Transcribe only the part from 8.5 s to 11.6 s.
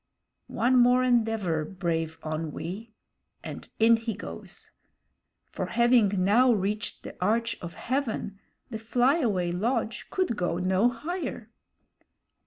the flyaway lodge could go no higher.